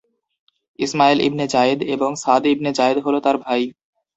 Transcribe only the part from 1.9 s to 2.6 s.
এবং সা’দ